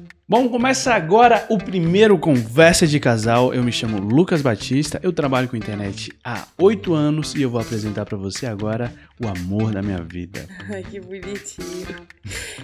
Thank 0.00 0.14
you. 0.14 0.19
Bom, 0.30 0.48
começa 0.48 0.94
agora 0.94 1.44
o 1.48 1.58
primeiro 1.58 2.16
Conversa 2.16 2.86
de 2.86 3.00
Casal. 3.00 3.52
Eu 3.52 3.64
me 3.64 3.72
chamo 3.72 3.98
Lucas 3.98 4.40
Batista, 4.40 5.00
eu 5.02 5.12
trabalho 5.12 5.48
com 5.48 5.56
internet 5.56 6.12
há 6.22 6.46
oito 6.56 6.94
anos 6.94 7.34
e 7.34 7.42
eu 7.42 7.50
vou 7.50 7.60
apresentar 7.60 8.04
para 8.04 8.16
você 8.16 8.46
agora 8.46 8.92
o 9.20 9.26
amor 9.26 9.72
da 9.72 9.82
minha 9.82 10.00
vida. 10.00 10.46
Ai, 10.70 10.84
que 10.88 11.00
bonitinho. 11.00 11.96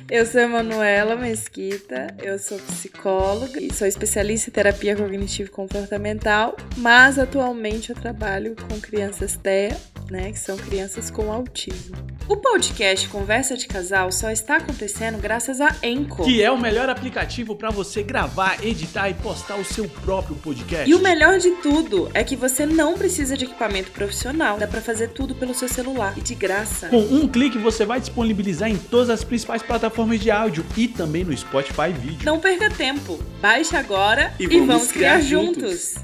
Eu 0.08 0.24
sou 0.24 0.42
Emanuela 0.42 1.16
Mesquita, 1.16 2.16
eu 2.22 2.38
sou 2.38 2.56
psicóloga 2.56 3.60
e 3.60 3.74
sou 3.74 3.88
especialista 3.88 4.48
em 4.48 4.52
terapia 4.52 4.94
cognitivo 4.94 5.50
comportamental, 5.50 6.56
mas 6.76 7.18
atualmente 7.18 7.90
eu 7.90 7.96
trabalho 7.96 8.54
com 8.68 8.80
crianças 8.80 9.36
TEA, 9.36 9.76
né, 10.08 10.30
que 10.30 10.38
são 10.38 10.56
crianças 10.56 11.10
com 11.10 11.32
autismo. 11.32 11.96
O 12.28 12.36
podcast 12.36 13.08
Conversa 13.08 13.56
de 13.56 13.66
Casal 13.66 14.10
só 14.12 14.30
está 14.30 14.56
acontecendo 14.56 15.18
graças 15.18 15.60
a 15.60 15.74
Enco. 15.82 16.24
Que 16.24 16.42
é 16.42 16.50
o 16.50 16.58
melhor 16.58 16.88
aplicativo 16.88 17.55
para 17.56 17.70
você 17.70 18.02
gravar, 18.02 18.64
editar 18.64 19.08
e 19.08 19.14
postar 19.14 19.56
o 19.56 19.64
seu 19.64 19.88
próprio 19.88 20.36
podcast. 20.36 20.88
E 20.88 20.94
o 20.94 21.00
melhor 21.00 21.38
de 21.38 21.50
tudo 21.62 22.10
é 22.14 22.22
que 22.22 22.36
você 22.36 22.66
não 22.66 22.94
precisa 22.94 23.36
de 23.36 23.44
equipamento 23.44 23.90
profissional, 23.90 24.58
dá 24.58 24.66
para 24.66 24.80
fazer 24.80 25.08
tudo 25.08 25.34
pelo 25.34 25.54
seu 25.54 25.68
celular 25.68 26.16
e 26.16 26.20
de 26.20 26.34
graça. 26.34 26.88
Com 26.88 27.00
um 27.00 27.26
clique 27.26 27.58
você 27.58 27.84
vai 27.84 27.98
disponibilizar 27.98 28.70
em 28.70 28.76
todas 28.76 29.10
as 29.10 29.24
principais 29.24 29.62
plataformas 29.62 30.20
de 30.20 30.30
áudio 30.30 30.64
e 30.76 30.86
também 30.86 31.24
no 31.24 31.36
Spotify 31.36 31.92
Vídeo. 31.92 32.24
Não 32.24 32.38
perca 32.38 32.70
tempo, 32.70 33.18
baixe 33.40 33.74
agora 33.74 34.32
e, 34.38 34.44
e 34.44 34.46
vamos, 34.48 34.66
vamos, 34.66 34.92
criar, 34.92 35.18
criar 35.18 35.20
juntos. 35.20 35.62
juntos. 35.62 35.94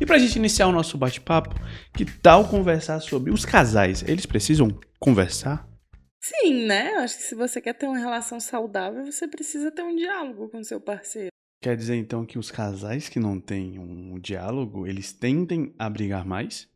E 0.00 0.06
pra 0.06 0.18
gente 0.18 0.36
iniciar 0.36 0.66
o 0.66 0.72
nosso 0.72 0.98
bate-papo, 0.98 1.54
que 1.92 2.04
tal 2.04 2.44
conversar 2.46 3.00
sobre 3.00 3.30
os 3.30 3.44
casais? 3.44 4.04
Eles 4.06 4.26
precisam 4.26 4.76
conversar? 4.98 5.71
Sim, 6.22 6.66
né? 6.66 6.94
Acho 6.94 7.16
que 7.16 7.22
se 7.24 7.34
você 7.34 7.60
quer 7.60 7.74
ter 7.74 7.86
uma 7.86 7.98
relação 7.98 8.38
saudável, 8.38 9.04
você 9.04 9.26
precisa 9.26 9.72
ter 9.72 9.82
um 9.82 9.96
diálogo 9.96 10.48
com 10.48 10.62
seu 10.62 10.80
parceiro. 10.80 11.32
Quer 11.60 11.76
dizer 11.76 11.96
então 11.96 12.24
que 12.24 12.38
os 12.38 12.50
casais 12.50 13.08
que 13.08 13.18
não 13.18 13.40
têm 13.40 13.78
um 13.78 14.18
diálogo, 14.18 14.86
eles 14.86 15.12
tendem 15.12 15.74
a 15.78 15.90
brigar 15.90 16.24
mais? 16.24 16.68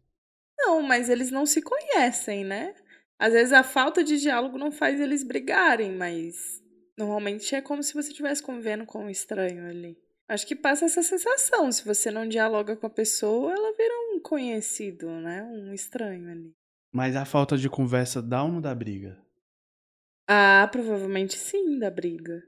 Não, 0.59 0.83
mas 0.83 1.09
eles 1.09 1.31
não 1.31 1.47
se 1.47 1.63
conhecem, 1.63 2.45
né? 2.45 2.75
Às 3.19 3.33
vezes 3.33 3.53
a 3.53 3.63
falta 3.63 4.03
de 4.03 4.21
diálogo 4.21 4.59
não 4.59 4.71
faz 4.71 5.01
eles 5.01 5.23
brigarem, 5.23 5.97
mas 5.97 6.63
normalmente 6.99 7.55
é 7.55 7.61
como 7.61 7.83
se 7.83 7.95
você 7.95 8.11
estivesse 8.11 8.43
convivendo 8.43 8.85
com 8.85 9.05
um 9.05 9.11
estranho 9.11 9.69
ali. 9.69 9.97
Acho 10.29 10.47
que 10.47 10.57
passa 10.57 10.87
essa 10.87 11.03
sensação. 11.03 11.71
Se 11.71 11.85
você 11.85 12.11
não 12.11 12.29
dialoga 12.29 12.77
com 12.77 12.87
a 12.87 12.91
pessoa, 12.91 13.53
ela 13.53 13.73
vira 13.77 13.95
um 14.13 14.21
conhecido, 14.21 15.09
né? 15.09 15.45
Um 15.45 15.73
estranho 15.73 16.31
ali. 16.31 16.53
Mas 16.93 17.15
a 17.15 17.25
falta 17.25 17.57
de 17.57 17.69
conversa 17.69 18.21
dá 18.21 18.43
ou 18.43 18.51
não 18.51 18.61
dá 18.61 18.75
briga? 18.75 19.26
Ah, 20.29 20.69
provavelmente 20.71 21.37
sim, 21.37 21.79
da 21.79 21.91
briga. 21.91 22.43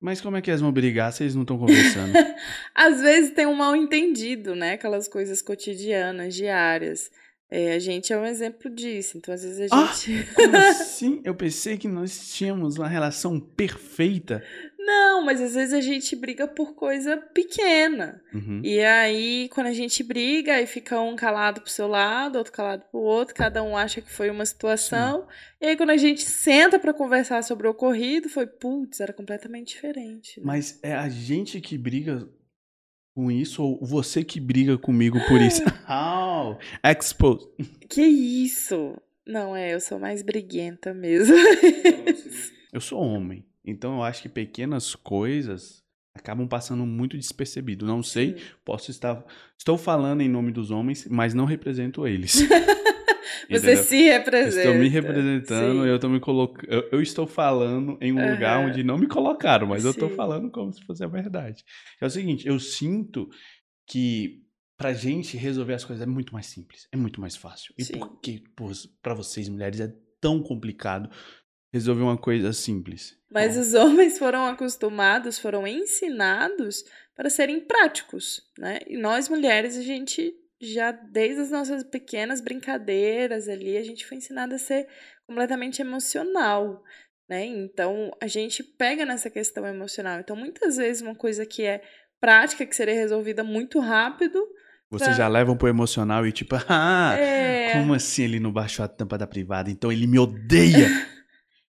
Mas 0.00 0.20
como 0.20 0.36
é 0.36 0.42
que 0.42 0.50
eles 0.50 0.60
vão 0.60 0.72
brigar 0.72 1.12
se 1.12 1.22
eles 1.22 1.34
não 1.34 1.42
estão 1.42 1.58
conversando? 1.58 2.12
Às 2.74 3.00
vezes 3.00 3.32
tem 3.32 3.46
um 3.46 3.54
mal 3.54 3.74
entendido, 3.74 4.54
né? 4.54 4.72
Aquelas 4.72 5.08
coisas 5.08 5.40
cotidianas, 5.40 6.34
diárias. 6.34 7.10
É, 7.50 7.74
a 7.74 7.78
gente 7.78 8.12
é 8.12 8.18
um 8.18 8.26
exemplo 8.26 8.68
disso. 8.68 9.16
Então, 9.16 9.32
às 9.32 9.42
vezes 9.42 9.70
a 9.70 9.76
ah, 9.76 9.86
gente. 9.86 10.28
Ah, 10.30 10.34
como 10.34 10.56
assim? 10.68 11.20
Eu 11.24 11.34
pensei 11.34 11.78
que 11.78 11.86
nós 11.86 12.34
tínhamos 12.34 12.76
uma 12.76 12.88
relação 12.88 13.38
perfeita. 13.38 14.42
Não, 14.86 15.24
mas 15.24 15.40
às 15.40 15.54
vezes 15.54 15.72
a 15.72 15.80
gente 15.80 16.14
briga 16.14 16.46
por 16.46 16.74
coisa 16.74 17.16
pequena. 17.16 18.22
Uhum. 18.34 18.60
E 18.62 18.80
aí, 18.80 19.48
quando 19.48 19.68
a 19.68 19.72
gente 19.72 20.02
briga, 20.02 20.54
aí 20.54 20.66
fica 20.66 21.00
um 21.00 21.16
calado 21.16 21.62
pro 21.62 21.70
seu 21.70 21.88
lado, 21.88 22.36
outro 22.36 22.52
calado 22.52 22.84
pro 22.90 23.00
outro, 23.00 23.34
cada 23.34 23.62
um 23.62 23.76
acha 23.76 24.02
que 24.02 24.10
foi 24.10 24.28
uma 24.28 24.44
situação. 24.44 25.22
Sim. 25.22 25.26
E 25.62 25.66
aí, 25.68 25.76
quando 25.76 25.90
a 25.90 25.96
gente 25.96 26.22
senta 26.22 26.78
para 26.78 26.92
conversar 26.92 27.42
sobre 27.42 27.66
o 27.66 27.70
ocorrido, 27.70 28.28
foi, 28.28 28.46
putz, 28.46 29.00
era 29.00 29.12
completamente 29.12 29.68
diferente. 29.68 30.38
Né? 30.38 30.46
Mas 30.46 30.78
é 30.82 30.94
a 30.94 31.08
gente 31.08 31.60
que 31.62 31.78
briga 31.78 32.28
com 33.14 33.30
isso 33.30 33.62
ou 33.62 33.86
você 33.86 34.22
que 34.22 34.38
briga 34.38 34.76
comigo 34.76 35.18
por 35.28 35.40
isso? 35.40 35.62
oh, 35.88 36.56
expose. 36.86 37.48
Que 37.88 38.02
isso? 38.02 38.96
Não, 39.26 39.56
é, 39.56 39.72
eu 39.72 39.80
sou 39.80 39.98
mais 39.98 40.20
briguenta 40.20 40.92
mesmo. 40.92 41.34
eu 42.70 42.80
sou 42.80 43.00
homem. 43.00 43.46
Então 43.64 43.96
eu 43.96 44.02
acho 44.02 44.22
que 44.22 44.28
pequenas 44.28 44.94
coisas 44.94 45.82
acabam 46.14 46.46
passando 46.46 46.86
muito 46.86 47.16
despercebido. 47.16 47.86
Não 47.86 48.02
sei, 48.02 48.38
Sim. 48.38 48.44
posso 48.64 48.90
estar. 48.90 49.24
Estou 49.58 49.76
falando 49.76 50.20
em 50.20 50.28
nome 50.28 50.52
dos 50.52 50.70
homens, 50.70 51.06
mas 51.08 51.34
não 51.34 51.44
represento 51.44 52.06
eles. 52.06 52.46
Você 53.50 53.76
se 53.76 54.02
representa. 54.02 54.68
Estou 54.68 54.74
me 54.74 54.88
representando, 54.88 55.86
eu, 55.86 55.96
estou 55.96 56.08
me 56.08 56.20
coloc... 56.20 56.62
Eu, 56.66 56.88
eu, 56.92 57.02
estou 57.02 57.26
falando 57.26 57.98
em 58.00 58.12
um 58.12 58.16
uhum. 58.16 58.30
lugar 58.30 58.66
onde 58.66 58.82
não 58.82 58.96
me 58.96 59.06
colocaram, 59.06 59.66
mas 59.66 59.82
Sim. 59.82 59.88
eu 59.88 59.92
estou 59.92 60.08
falando 60.10 60.50
como 60.50 60.72
se 60.72 60.82
fosse 60.84 61.04
a 61.04 61.06
verdade. 61.06 61.62
É 62.00 62.06
o 62.06 62.10
seguinte, 62.10 62.46
eu 62.46 62.58
sinto 62.58 63.28
que 63.86 64.42
pra 64.78 64.92
gente 64.92 65.36
resolver 65.36 65.74
as 65.74 65.84
coisas 65.84 66.02
é 66.02 66.10
muito 66.10 66.32
mais 66.32 66.46
simples, 66.46 66.88
é 66.90 66.96
muito 66.96 67.20
mais 67.20 67.36
fácil. 67.36 67.74
E 67.78 67.84
Sim. 67.84 67.98
por 67.98 68.20
que 68.20 68.42
para 69.02 69.14
vocês 69.14 69.48
mulheres 69.48 69.80
é 69.80 69.92
tão 70.20 70.42
complicado 70.42 71.10
resolver 71.74 72.02
uma 72.02 72.16
coisa 72.16 72.52
simples? 72.52 73.18
Mas 73.28 73.56
os 73.56 73.74
homens 73.74 74.16
foram 74.16 74.46
acostumados, 74.46 75.40
foram 75.40 75.66
ensinados 75.66 76.84
para 77.16 77.28
serem 77.28 77.58
práticos, 77.58 78.40
né? 78.56 78.78
E 78.86 78.96
nós 78.96 79.28
mulheres, 79.28 79.76
a 79.76 79.82
gente 79.82 80.32
já 80.62 80.92
desde 80.92 81.40
as 81.40 81.50
nossas 81.50 81.82
pequenas 81.82 82.40
brincadeiras 82.40 83.48
ali, 83.48 83.76
a 83.76 83.82
gente 83.82 84.06
foi 84.06 84.18
ensinada 84.18 84.54
a 84.54 84.58
ser 84.58 84.86
completamente 85.26 85.82
emocional, 85.82 86.80
né? 87.28 87.44
Então, 87.44 88.12
a 88.20 88.28
gente 88.28 88.62
pega 88.62 89.04
nessa 89.04 89.28
questão 89.28 89.66
emocional. 89.66 90.20
Então, 90.20 90.36
muitas 90.36 90.76
vezes 90.76 91.02
uma 91.02 91.16
coisa 91.16 91.44
que 91.44 91.64
é 91.64 91.82
prática, 92.20 92.64
que 92.64 92.76
seria 92.76 92.94
resolvida 92.94 93.42
muito 93.42 93.80
rápido, 93.80 94.40
vocês 94.88 95.16
pra... 95.16 95.24
já 95.24 95.28
levam 95.28 95.56
pro 95.56 95.66
emocional 95.66 96.24
e 96.24 96.30
tipo, 96.30 96.54
ah, 96.68 97.16
é... 97.18 97.72
como 97.72 97.94
assim 97.94 98.22
ele 98.22 98.38
não 98.38 98.52
baixou 98.52 98.84
a 98.84 98.88
tampa 98.88 99.18
da 99.18 99.26
privada? 99.26 99.70
Então 99.72 99.90
ele 99.90 100.06
me 100.06 100.20
odeia. 100.20 100.88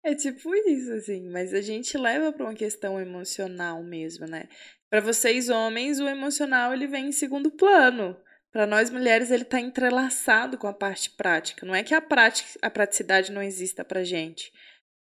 É 0.03 0.15
tipo 0.15 0.55
isso, 0.55 0.93
assim, 0.93 1.28
mas 1.28 1.53
a 1.53 1.61
gente 1.61 1.97
leva 1.99 2.33
para 2.33 2.44
uma 2.44 2.55
questão 2.55 2.99
emocional 2.99 3.83
mesmo, 3.83 4.27
né? 4.27 4.49
Para 4.88 5.00
vocês 5.00 5.49
homens, 5.49 6.00
o 6.00 6.09
emocional 6.09 6.72
ele 6.72 6.87
vem 6.87 7.09
em 7.09 7.12
segundo 7.12 7.50
plano. 7.50 8.16
Para 8.50 8.66
nós 8.66 8.91
mulheres, 8.91 9.31
ele 9.31 9.43
está 9.44 9.61
entrelaçado 9.61 10.59
com 10.59 10.66
a 10.66 10.72
parte 10.72 11.11
prática. 11.11 11.65
Não 11.65 11.75
é 11.75 11.84
que 11.84 11.94
a, 11.94 12.00
prática, 12.00 12.59
a 12.61 12.71
praticidade 12.71 13.31
não 13.31 13.43
exista 13.43 13.84
para 13.84 14.03
gente, 14.03 14.53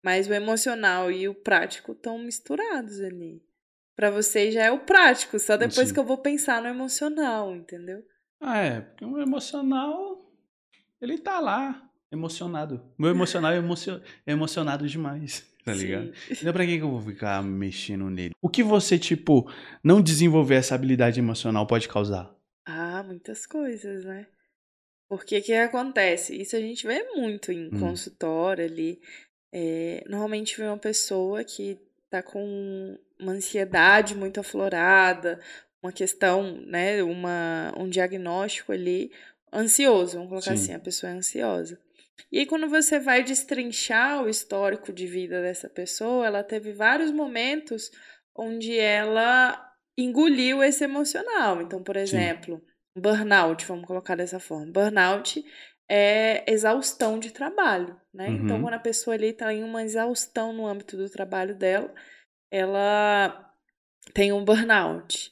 mas 0.03 0.27
o 0.27 0.33
emocional 0.33 1.11
e 1.11 1.27
o 1.27 1.33
prático 1.33 1.93
estão 1.93 2.19
misturados 2.19 2.99
ali. 2.99 3.41
Para 3.95 4.11
vocês 4.11 4.53
já 4.53 4.65
é 4.65 4.71
o 4.71 4.79
prático, 4.85 5.39
só 5.39 5.57
depois 5.57 5.87
Sim. 5.87 5.93
que 5.93 5.99
eu 5.99 6.05
vou 6.05 6.17
pensar 6.17 6.61
no 6.61 6.67
emocional, 6.67 7.55
entendeu? 7.55 8.03
Ah, 8.39 8.59
é, 8.59 8.81
porque 8.81 9.03
o 9.03 9.19
emocional, 9.19 10.31
ele 11.01 11.17
tá 11.17 11.39
lá, 11.39 11.88
emocionado. 12.11 12.81
Meu 12.97 13.09
emocional 13.09 13.51
é, 13.51 13.57
emocio 13.57 14.01
é 14.25 14.31
emocionado 14.31 14.87
demais, 14.87 15.45
tá 15.63 15.73
ligado? 15.73 16.13
Sim. 16.27 16.33
Então 16.33 16.53
pra 16.53 16.65
que, 16.65 16.77
que 16.77 16.83
eu 16.83 16.91
vou 16.91 17.01
ficar 17.01 17.43
mexendo 17.43 18.09
nele? 18.09 18.33
O 18.41 18.49
que 18.49 18.63
você, 18.63 18.97
tipo, 18.97 19.51
não 19.83 20.01
desenvolver 20.01 20.55
essa 20.55 20.75
habilidade 20.75 21.19
emocional 21.19 21.65
pode 21.67 21.87
causar? 21.87 22.33
Ah, 22.65 23.03
muitas 23.03 23.45
coisas, 23.45 24.05
né? 24.05 24.27
Porque 25.07 25.41
que 25.41 25.53
acontece? 25.53 26.39
Isso 26.39 26.55
a 26.55 26.59
gente 26.59 26.85
vê 26.85 27.03
muito 27.15 27.51
em 27.51 27.67
hum. 27.73 27.79
consultório 27.79 28.65
ali. 28.65 29.01
É, 29.51 30.03
normalmente 30.07 30.55
vê 30.55 30.65
uma 30.65 30.77
pessoa 30.77 31.43
que 31.43 31.79
tá 32.09 32.21
com 32.21 32.97
uma 33.19 33.33
ansiedade 33.33 34.15
muito 34.15 34.39
aflorada, 34.39 35.39
uma 35.81 35.91
questão, 35.91 36.61
né, 36.65 37.01
uma, 37.03 37.73
um 37.77 37.89
diagnóstico 37.89 38.71
ali 38.71 39.11
ansioso, 39.51 40.13
vamos 40.13 40.29
colocar 40.29 40.55
Sim. 40.55 40.63
assim, 40.63 40.73
a 40.73 40.79
pessoa 40.79 41.11
é 41.11 41.15
ansiosa. 41.15 41.79
E 42.31 42.39
aí, 42.39 42.45
quando 42.45 42.67
você 42.67 42.99
vai 42.99 43.23
destrinchar 43.23 44.23
o 44.23 44.29
histórico 44.29 44.91
de 44.93 45.07
vida 45.07 45.41
dessa 45.41 45.69
pessoa, 45.69 46.25
ela 46.25 46.43
teve 46.43 46.71
vários 46.73 47.11
momentos 47.11 47.91
onde 48.35 48.77
ela 48.77 49.69
engoliu 49.97 50.63
esse 50.63 50.83
emocional. 50.83 51.61
Então, 51.61 51.83
por 51.83 51.97
exemplo, 51.97 52.57
Sim. 52.57 53.01
burnout, 53.01 53.65
vamos 53.65 53.85
colocar 53.85 54.15
dessa 54.15 54.39
forma. 54.39 54.71
Burnout 54.71 55.43
é 55.89 56.43
exaustão 56.51 57.19
de 57.19 57.31
trabalho, 57.31 57.99
né? 58.13 58.27
Então, 58.27 58.37
uhum. 58.37 58.45
Então, 58.45 58.61
quando 58.61 58.73
a 58.75 58.79
pessoa 58.79 59.15
ali 59.15 59.29
está 59.29 59.53
em 59.53 59.63
uma 59.63 59.83
exaustão 59.83 60.53
no 60.53 60.67
âmbito 60.67 60.95
do 60.95 61.09
trabalho 61.09 61.55
dela, 61.55 61.93
ela 62.51 63.51
tem 64.13 64.31
um 64.31 64.45
burnout. 64.45 65.31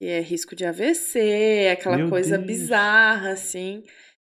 E 0.00 0.06
é 0.06 0.20
risco 0.20 0.54
de 0.54 0.64
AVC, 0.64 1.68
aquela 1.72 1.96
Meu 1.96 2.08
coisa 2.08 2.36
Deus. 2.38 2.46
bizarra, 2.46 3.30
assim 3.30 3.82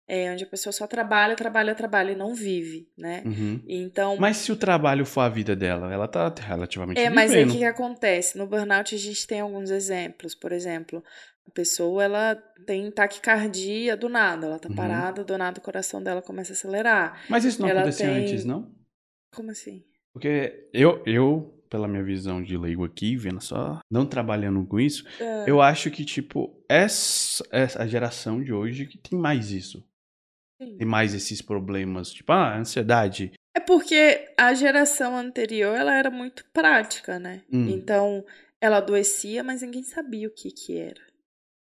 é, 0.08 0.32
onde 0.32 0.46
a 0.46 0.48
pessoa 0.48 0.72
só 0.72 0.88
trabalha, 0.88 1.36
trabalha, 1.36 1.76
trabalha 1.76 2.12
e 2.14 2.16
não 2.16 2.34
vive, 2.34 2.88
né? 2.98 3.22
Uhum. 3.26 3.62
Então. 3.68 4.16
Mas 4.18 4.38
se 4.38 4.52
o 4.52 4.56
trabalho 4.56 5.06
for 5.06 5.22
a 5.22 5.30
vida 5.30 5.56
dela, 5.56 5.92
ela 5.94 6.08
tá 6.08 6.34
relativamente. 6.40 6.98
É, 6.98 7.10
vivendo. 7.10 7.16
mas 7.16 7.34
aí 7.34 7.44
o 7.44 7.52
que, 7.52 7.58
que 7.58 7.66
acontece? 7.66 8.38
No 8.38 8.48
burnout 8.48 8.96
a 8.96 8.98
gente 8.98 9.28
tem 9.28 9.42
alguns 9.42 9.70
exemplos. 9.70 10.34
Por 10.34 10.54
exemplo, 10.54 11.04
a 11.46 11.52
pessoa 11.52 12.06
ela 12.06 12.36
tem 12.66 12.90
taquicardia 12.90 13.98
do 13.98 14.08
nada, 14.08 14.48
ela 14.48 14.60
tá 14.60 14.70
uhum. 14.70 14.76
parada, 14.76 15.26
do 15.26 15.38
nada 15.38 15.60
o 15.60 15.64
coração 15.64 16.02
dela 16.02 16.22
começa 16.22 16.54
a 16.54 16.56
acelerar. 16.56 17.22
Mas 17.30 17.44
isso 17.44 17.62
não 17.62 17.68
ela 17.68 17.82
acontecia 17.82 18.08
tem... 18.08 18.24
antes, 18.24 18.46
não? 18.46 18.72
Como 19.36 19.52
assim? 19.52 19.84
Porque 20.14 20.70
eu, 20.74 21.04
eu 21.06 21.54
pela 21.70 21.88
minha 21.88 22.04
visão 22.04 22.42
de 22.42 22.58
leigo 22.58 22.86
aqui, 22.86 23.16
vendo 23.16 23.42
só, 23.42 23.80
não 23.92 24.06
trabalhando 24.06 24.66
com 24.66 24.80
isso, 24.80 25.06
é. 25.20 25.44
eu 25.46 25.62
acho 25.62 25.92
que, 25.92 26.06
tipo, 26.06 26.64
essa, 26.68 27.44
essa 27.52 27.88
geração 27.88 28.42
de 28.42 28.54
hoje 28.54 28.86
que 28.86 28.98
tem 28.98 29.20
mais 29.20 29.52
isso. 29.52 29.86
Sim. 30.60 30.78
Tem 30.78 30.88
mais 30.88 31.14
esses 31.14 31.42
problemas, 31.42 32.12
tipo, 32.12 32.32
ah, 32.32 32.58
ansiedade. 32.58 33.32
É 33.56 33.60
porque 33.60 34.34
a 34.38 34.54
geração 34.54 35.16
anterior, 35.18 35.76
ela 35.76 35.96
era 35.96 36.10
muito 36.10 36.46
prática, 36.54 37.20
né? 37.20 37.42
Hum. 37.52 37.70
Então, 37.70 38.24
ela 38.60 38.78
adoecia, 38.78 39.44
mas 39.44 39.62
ninguém 39.62 39.84
sabia 39.84 40.28
o 40.28 40.32
que 40.32 40.52
que 40.52 40.78
era. 40.78 41.08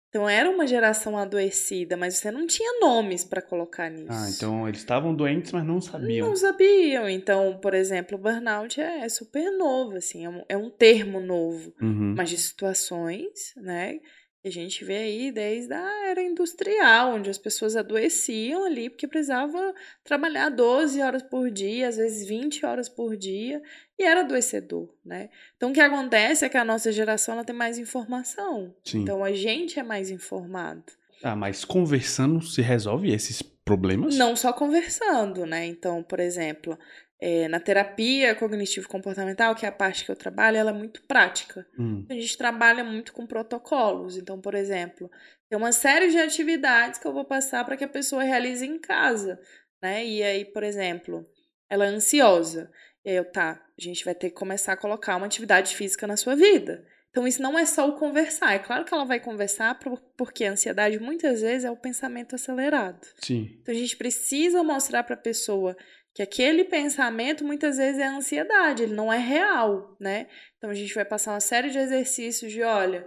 Então 0.09 0.27
era 0.27 0.49
uma 0.49 0.67
geração 0.67 1.19
adoecida, 1.19 1.95
mas 1.95 2.17
você 2.17 2.31
não 2.31 2.47
tinha 2.47 2.81
nomes 2.81 3.23
para 3.23 3.43
colocar 3.43 3.91
nisso. 3.91 4.07
Ah, 4.09 4.31
então 4.31 4.67
eles 4.67 4.81
estavam 4.81 5.15
doentes, 5.15 5.53
mas 5.53 5.63
não 5.63 5.79
sabiam. 5.79 6.29
Não 6.29 6.37
sabiam. 6.37 7.07
Então, 7.07 7.59
por 7.61 7.75
exemplo, 7.75 8.17
o 8.17 8.21
burnout 8.21 8.81
é 8.81 9.07
super 9.11 9.51
novo, 9.51 9.97
assim, 9.97 10.25
é 10.25 10.31
um, 10.31 10.43
é 10.49 10.57
um 10.57 10.71
termo 10.71 11.21
novo, 11.21 11.71
uhum. 11.83 12.15
mas 12.17 12.31
de 12.31 12.39
situações, 12.39 13.53
né, 13.57 14.01
a 14.45 14.51
gente 14.51 14.85
vê 14.85 14.99
aí 14.99 15.33
desde 15.33 15.73
a 15.73 16.09
era 16.09 16.23
industrial, 16.23 17.15
onde 17.15 17.29
as 17.29 17.39
pessoas 17.39 17.75
adoeciam 17.75 18.65
ali 18.65 18.89
porque 18.89 19.09
precisava 19.09 19.75
trabalhar 20.05 20.49
12 20.51 21.03
horas 21.03 21.23
por 21.23 21.51
dia, 21.51 21.89
às 21.89 21.97
vezes 21.97 22.27
20 22.29 22.65
horas 22.65 22.89
por 22.89 23.17
dia, 23.17 23.61
e 23.99 24.05
era 24.05 24.21
adoecedor, 24.21 24.89
né? 25.05 25.31
Então 25.57 25.71
o 25.71 25.73
que 25.73 25.81
acontece 25.81 26.45
é 26.45 26.49
que 26.49 26.57
a 26.57 26.65
nossa 26.65 26.93
geração 26.93 27.35
ela 27.35 27.45
tem 27.45 27.57
mais 27.57 27.79
informação. 27.79 28.75
Sim. 28.85 29.03
Então 29.03 29.25
a 29.25 29.33
gente 29.33 29.79
é 29.81 29.83
mais 29.83 30.11
informado. 30.11 30.85
Ah, 31.23 31.35
mas 31.35 31.65
conversando 31.65 32.41
se 32.43 32.61
resolve 32.61 33.11
esses 33.11 33.43
problemas? 33.43 34.17
Não 34.17 34.37
só 34.37 34.53
conversando, 34.53 35.45
né? 35.45 35.67
Então, 35.67 36.03
por 36.03 36.21
exemplo, 36.21 36.79
é, 37.21 37.49
na 37.49 37.59
terapia 37.59 38.35
cognitivo-comportamental, 38.35 39.55
que 39.55 39.65
é 39.65 39.69
a 39.69 39.73
parte 39.73 40.05
que 40.05 40.11
eu 40.11 40.17
trabalho, 40.17 40.57
ela 40.57 40.71
é 40.71 40.75
muito 40.75 41.03
prática. 41.05 41.67
Hum. 41.79 42.05
A 42.11 42.15
gente 42.15 42.37
trabalha 42.37 42.85
muito 42.85 43.13
com 43.13 43.27
protocolos. 43.27 44.17
Então, 44.17 44.41
por 44.41 44.55
exemplo, 44.55 45.11
tem 45.49 45.59
uma 45.59 45.73
série 45.73 46.11
de 46.11 46.19
atividades 46.19 46.99
que 46.99 47.07
eu 47.07 47.13
vou 47.13 47.25
passar 47.25 47.65
para 47.65 47.77
que 47.77 47.85
a 47.85 47.89
pessoa 47.89 48.23
realize 48.23 48.65
em 48.65 48.79
casa. 48.79 49.41
Né? 49.83 50.05
E 50.05 50.23
aí, 50.23 50.45
por 50.45 50.63
exemplo, 50.63 51.27
ela 51.71 51.87
é 51.87 51.89
ansiosa. 51.89 52.71
E 53.05 53.11
aí 53.11 53.17
eu, 53.17 53.25
tá, 53.25 53.63
a 53.79 53.83
gente 53.83 54.05
vai 54.05 54.15
ter 54.15 54.31
que 54.31 54.37
começar 54.37 54.73
a 54.73 54.77
colocar 54.77 55.17
uma 55.17 55.27
atividade 55.27 55.75
física 55.75 56.07
na 56.07 56.17
sua 56.17 56.35
vida. 56.35 56.85
Então, 57.11 57.27
isso 57.27 57.41
não 57.41 57.59
é 57.59 57.65
só 57.65 57.89
o 57.89 57.97
conversar. 57.97 58.55
É 58.55 58.59
claro 58.59 58.85
que 58.85 58.93
ela 58.93 59.07
vai 59.07 59.19
conversar, 59.19 59.81
porque 60.19 60.45
a 60.45 60.53
ansiedade 60.53 60.99
muitas 60.99 61.41
vezes 61.41 61.65
é 61.65 61.71
o 61.71 61.77
pensamento 61.77 62.35
acelerado. 62.35 63.07
Sim. 63.23 63.57
Então, 63.63 63.75
a 63.75 63.79
gente 63.79 63.97
precisa 63.97 64.63
mostrar 64.63 65.03
para 65.03 65.15
a 65.15 65.19
pessoa 65.19 65.75
que 66.17 66.23
aquele 66.23 66.65
pensamento 66.65 67.45
muitas 67.45 67.77
vezes 67.77 68.01
é 68.01 68.07
ansiedade, 68.07 68.85
ele 68.85 68.95
não 68.95 69.13
é 69.13 69.19
real, 69.19 69.95
né? 70.01 70.27
Então 70.57 70.71
a 70.71 70.75
gente 70.75 70.95
vai 70.95 71.05
passar 71.05 71.35
uma 71.35 71.41
série 71.41 71.69
de 71.69 71.77
exercícios 71.77 72.51
de, 72.51 72.63
olha, 72.63 73.05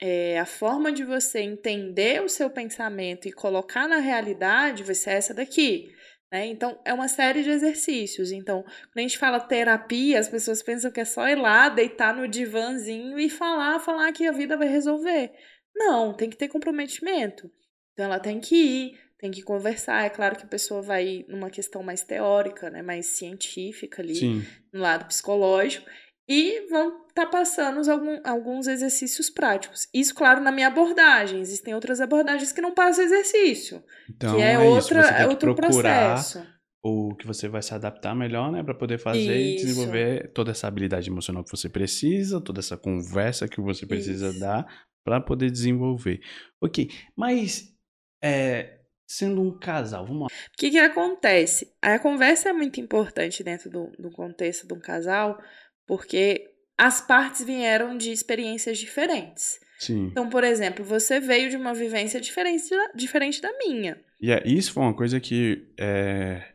é, 0.00 0.38
a 0.38 0.46
forma 0.46 0.90
de 0.90 1.04
você 1.04 1.40
entender 1.40 2.22
o 2.22 2.30
seu 2.30 2.48
pensamento 2.48 3.28
e 3.28 3.32
colocar 3.32 3.86
na 3.86 3.98
realidade 3.98 4.82
vai 4.84 4.94
ser 4.94 5.10
essa 5.10 5.34
daqui. 5.34 5.92
Né? 6.32 6.46
Então, 6.46 6.80
é 6.82 6.94
uma 6.94 7.08
série 7.08 7.42
de 7.42 7.50
exercícios. 7.50 8.32
Então, 8.32 8.62
quando 8.62 8.98
a 8.98 9.02
gente 9.02 9.18
fala 9.18 9.38
terapia, 9.38 10.18
as 10.18 10.28
pessoas 10.28 10.62
pensam 10.62 10.90
que 10.90 11.00
é 11.00 11.04
só 11.04 11.28
ir 11.28 11.36
lá, 11.36 11.68
deitar 11.68 12.16
no 12.16 12.26
divãzinho 12.26 13.18
e 13.18 13.28
falar, 13.28 13.80
falar 13.80 14.10
que 14.12 14.26
a 14.26 14.32
vida 14.32 14.56
vai 14.56 14.66
resolver. 14.66 15.30
Não, 15.74 16.14
tem 16.14 16.30
que 16.30 16.38
ter 16.38 16.48
comprometimento. 16.48 17.50
Então, 17.92 18.06
ela 18.06 18.18
tem 18.18 18.40
que 18.40 18.56
ir, 18.56 18.98
tem 19.26 19.30
que 19.32 19.42
conversar. 19.42 20.04
É 20.04 20.10
claro 20.10 20.36
que 20.36 20.44
a 20.44 20.48
pessoa 20.48 20.80
vai 20.80 21.24
numa 21.28 21.50
questão 21.50 21.82
mais 21.82 22.02
teórica, 22.02 22.70
né, 22.70 22.80
mais 22.80 23.06
científica 23.06 24.00
ali, 24.00 24.14
Sim. 24.14 24.46
no 24.72 24.80
lado 24.80 25.06
psicológico, 25.06 25.88
e 26.28 26.66
vão 26.68 27.06
estar 27.08 27.24
tá 27.24 27.26
passando 27.26 27.80
alguns 28.24 28.66
exercícios 28.68 29.28
práticos. 29.28 29.88
Isso, 29.92 30.14
claro, 30.14 30.40
na 30.40 30.52
minha 30.52 30.68
abordagem. 30.68 31.40
Existem 31.40 31.74
outras 31.74 32.00
abordagens 32.00 32.52
que 32.52 32.60
não 32.60 32.72
passam 32.72 33.04
exercício, 33.04 33.82
então, 34.08 34.36
que 34.36 34.42
é, 34.42 34.52
é 34.52 34.58
outra, 34.58 35.00
é 35.00 35.26
outro 35.26 35.54
processo. 35.54 36.46
O 36.84 37.16
que 37.16 37.26
você 37.26 37.48
vai 37.48 37.62
se 37.62 37.74
adaptar 37.74 38.14
melhor, 38.14 38.52
né, 38.52 38.62
para 38.62 38.74
poder 38.74 38.98
fazer 38.98 39.36
isso. 39.36 39.64
e 39.64 39.66
desenvolver 39.66 40.30
toda 40.32 40.52
essa 40.52 40.68
habilidade 40.68 41.10
emocional 41.10 41.42
que 41.42 41.50
você 41.50 41.68
precisa, 41.68 42.40
toda 42.40 42.60
essa 42.60 42.76
conversa 42.76 43.48
que 43.48 43.60
você 43.60 43.84
precisa 43.84 44.28
isso. 44.28 44.38
dar 44.38 44.64
para 45.04 45.20
poder 45.20 45.50
desenvolver. 45.50 46.20
Ok, 46.62 46.88
mas 47.16 47.76
é, 48.22 48.75
sendo 49.06 49.40
um 49.40 49.56
casal. 49.56 50.04
Vamos 50.04 50.22
lá. 50.22 50.26
O 50.26 50.56
que, 50.56 50.70
que 50.70 50.78
acontece? 50.78 51.72
A 51.80 51.98
conversa 51.98 52.48
é 52.48 52.52
muito 52.52 52.80
importante 52.80 53.44
dentro 53.44 53.70
do, 53.70 53.92
do 53.98 54.10
contexto 54.10 54.66
de 54.66 54.74
um 54.74 54.80
casal, 54.80 55.40
porque 55.86 56.50
as 56.76 57.00
partes 57.00 57.44
vieram 57.44 57.96
de 57.96 58.10
experiências 58.10 58.78
diferentes. 58.78 59.60
Sim. 59.78 60.06
Então, 60.06 60.28
por 60.28 60.42
exemplo, 60.42 60.84
você 60.84 61.20
veio 61.20 61.50
de 61.50 61.56
uma 61.56 61.74
vivência 61.74 62.20
diferente 62.20 62.68
da, 62.70 62.92
diferente 62.94 63.40
da 63.40 63.50
minha. 63.58 64.00
E 64.20 64.30
é, 64.30 64.42
isso 64.46 64.72
foi 64.72 64.82
uma 64.82 64.94
coisa 64.94 65.20
que 65.20 65.68
é, 65.78 66.52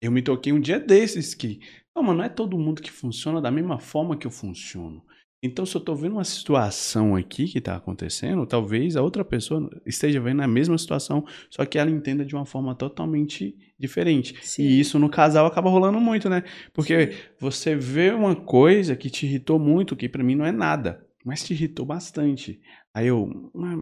eu 0.00 0.10
me 0.10 0.22
toquei 0.22 0.52
um 0.52 0.60
dia 0.60 0.78
desses 0.78 1.34
que, 1.34 1.60
não, 1.94 2.02
mas 2.02 2.16
não 2.16 2.24
é 2.24 2.28
todo 2.28 2.58
mundo 2.58 2.80
que 2.80 2.90
funciona 2.90 3.40
da 3.40 3.50
mesma 3.50 3.78
forma 3.78 4.16
que 4.16 4.26
eu 4.26 4.30
funciono. 4.30 5.04
Então, 5.42 5.64
se 5.64 5.74
eu 5.74 5.78
estou 5.78 5.96
vendo 5.96 6.12
uma 6.12 6.24
situação 6.24 7.16
aqui 7.16 7.46
que 7.46 7.58
está 7.58 7.74
acontecendo, 7.74 8.46
talvez 8.46 8.94
a 8.94 9.02
outra 9.02 9.24
pessoa 9.24 9.70
esteja 9.86 10.20
vendo 10.20 10.42
a 10.42 10.46
mesma 10.46 10.76
situação, 10.76 11.24
só 11.48 11.64
que 11.64 11.78
ela 11.78 11.90
entenda 11.90 12.26
de 12.26 12.34
uma 12.34 12.44
forma 12.44 12.74
totalmente 12.74 13.56
diferente. 13.78 14.36
Sim. 14.42 14.64
E 14.64 14.78
isso 14.80 14.98
no 14.98 15.08
casal 15.08 15.46
acaba 15.46 15.70
rolando 15.70 15.98
muito, 15.98 16.28
né? 16.28 16.44
Porque 16.74 17.12
Sim. 17.12 17.18
você 17.38 17.74
vê 17.74 18.10
uma 18.10 18.36
coisa 18.36 18.94
que 18.94 19.08
te 19.08 19.24
irritou 19.24 19.58
muito, 19.58 19.96
que 19.96 20.10
para 20.10 20.22
mim 20.22 20.34
não 20.34 20.44
é 20.44 20.52
nada, 20.52 21.06
mas 21.24 21.42
te 21.42 21.54
irritou 21.54 21.86
bastante. 21.86 22.60
Aí 22.92 23.06
eu, 23.06 23.50
mas, 23.54 23.78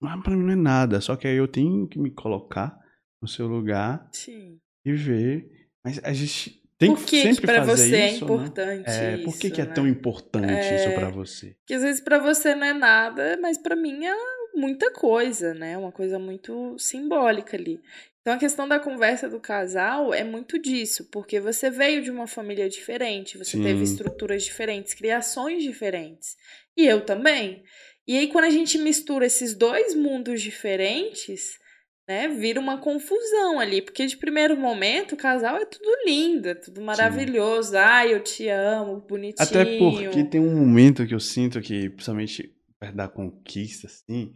mas 0.00 0.22
para 0.22 0.34
mim 0.34 0.44
não 0.44 0.52
é 0.52 0.56
nada, 0.56 1.02
só 1.02 1.16
que 1.16 1.28
aí 1.28 1.36
eu 1.36 1.46
tenho 1.46 1.86
que 1.86 1.98
me 1.98 2.10
colocar 2.10 2.78
no 3.20 3.28
seu 3.28 3.46
lugar 3.46 4.08
Sim. 4.10 4.58
e 4.82 4.92
ver. 4.92 5.50
Mas 5.84 6.00
a 6.02 6.14
gente 6.14 6.63
tem 6.86 6.94
por 6.94 7.04
que, 7.04 7.22
sempre 7.22 7.40
que 7.40 7.46
para 7.46 7.64
você 7.64 7.96
é 7.96 8.06
isso, 8.06 8.24
é 8.24 8.24
importante 8.24 8.90
né? 8.90 9.14
é, 9.14 9.16
Por 9.18 9.38
que, 9.38 9.46
isso, 9.46 9.54
que 9.54 9.60
é 9.60 9.64
né? 9.64 9.72
tão 9.72 9.86
importante 9.86 10.52
é, 10.52 10.76
isso 10.76 10.94
para 10.94 11.08
você? 11.08 11.56
Que 11.66 11.74
às 11.74 11.82
vezes 11.82 12.00
para 12.00 12.18
você 12.18 12.54
não 12.54 12.66
é 12.66 12.72
nada, 12.72 13.38
mas 13.40 13.58
para 13.58 13.74
mim 13.74 14.04
é 14.04 14.14
muita 14.54 14.90
coisa, 14.92 15.54
né? 15.54 15.76
Uma 15.76 15.92
coisa 15.92 16.18
muito 16.18 16.78
simbólica 16.78 17.56
ali. 17.56 17.80
Então 18.20 18.34
a 18.34 18.38
questão 18.38 18.66
da 18.66 18.78
conversa 18.78 19.28
do 19.28 19.38
casal 19.38 20.14
é 20.14 20.24
muito 20.24 20.58
disso, 20.58 21.08
porque 21.10 21.38
você 21.40 21.70
veio 21.70 22.02
de 22.02 22.10
uma 22.10 22.26
família 22.26 22.68
diferente, 22.68 23.36
você 23.36 23.56
Sim. 23.58 23.62
teve 23.62 23.82
estruturas 23.82 24.42
diferentes, 24.44 24.94
criações 24.94 25.62
diferentes. 25.62 26.36
E 26.76 26.86
eu 26.86 27.02
também. 27.02 27.62
E 28.06 28.16
aí 28.16 28.28
quando 28.28 28.44
a 28.44 28.50
gente 28.50 28.78
mistura 28.78 29.26
esses 29.26 29.54
dois 29.54 29.94
mundos 29.94 30.40
diferentes, 30.40 31.58
né, 32.06 32.28
vira 32.28 32.60
uma 32.60 32.78
confusão 32.78 33.58
ali, 33.58 33.80
porque 33.80 34.06
de 34.06 34.16
primeiro 34.16 34.56
momento 34.56 35.12
o 35.12 35.16
casal 35.16 35.56
é 35.56 35.64
tudo 35.64 35.88
lindo, 36.04 36.48
é 36.48 36.54
tudo 36.54 36.82
maravilhoso, 36.82 37.70
Sim. 37.70 37.76
ai, 37.76 38.12
eu 38.12 38.22
te 38.22 38.48
amo, 38.48 39.00
bonitinho. 39.00 39.48
Até 39.48 39.64
porque 39.64 40.24
tem 40.24 40.40
um 40.40 40.56
momento 40.56 41.06
que 41.06 41.14
eu 41.14 41.20
sinto 41.20 41.60
que, 41.60 41.88
principalmente 41.90 42.54
perto 42.78 42.96
da 42.96 43.08
conquista, 43.08 43.86
assim, 43.86 44.34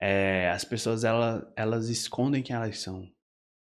é, 0.00 0.50
as 0.50 0.64
pessoas 0.64 1.02
elas, 1.02 1.44
elas 1.56 1.88
escondem 1.88 2.42
quem 2.42 2.54
elas 2.54 2.78
são. 2.78 3.08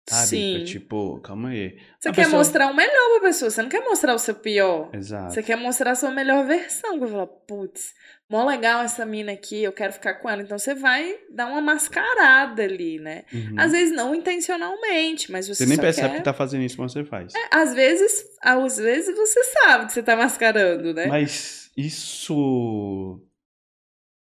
Sabe? 0.09 0.27
Sim. 0.27 0.63
Tipo, 0.65 1.19
calma 1.21 1.49
aí. 1.49 1.77
Você 1.99 2.09
a 2.09 2.11
quer 2.11 2.23
pessoa... 2.23 2.39
mostrar 2.39 2.67
o 2.67 2.75
melhor 2.75 3.19
pra 3.19 3.29
pessoa, 3.29 3.51
você 3.51 3.61
não 3.61 3.69
quer 3.69 3.81
mostrar 3.81 4.13
o 4.13 4.19
seu 4.19 4.35
pior. 4.35 4.89
Exato. 4.93 5.33
Você 5.33 5.43
quer 5.43 5.55
mostrar 5.55 5.91
a 5.91 5.95
sua 5.95 6.11
melhor 6.11 6.45
versão. 6.45 6.99
Você 6.99 7.11
fala, 7.11 7.27
putz, 7.27 7.93
mó 8.29 8.43
legal 8.43 8.81
essa 8.81 9.05
mina 9.05 9.31
aqui, 9.31 9.63
eu 9.63 9.71
quero 9.71 9.93
ficar 9.93 10.15
com 10.15 10.29
ela. 10.29 10.41
Então 10.41 10.57
você 10.57 10.73
vai 10.73 11.17
dar 11.29 11.47
uma 11.47 11.61
mascarada 11.61 12.63
ali, 12.63 12.99
né? 12.99 13.23
Uhum. 13.31 13.55
Às 13.57 13.71
vezes 13.71 13.95
não 13.95 14.15
intencionalmente, 14.15 15.31
mas 15.31 15.47
você 15.47 15.63
Você 15.63 15.69
nem 15.69 15.77
percebe 15.77 16.09
quer... 16.09 16.17
que 16.17 16.23
tá 16.23 16.33
fazendo 16.33 16.63
isso, 16.63 16.81
mas 16.81 16.91
você 16.91 17.05
faz. 17.05 17.33
É, 17.35 17.49
às 17.51 17.73
vezes, 17.73 18.25
às 18.41 18.77
vezes 18.77 19.15
você 19.15 19.43
sabe 19.43 19.85
que 19.85 19.93
você 19.93 20.03
tá 20.03 20.15
mascarando, 20.15 20.93
né? 20.93 21.05
Mas 21.05 21.71
isso. 21.77 23.21